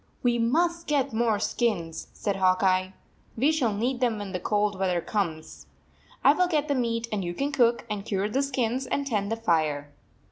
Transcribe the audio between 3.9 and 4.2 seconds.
them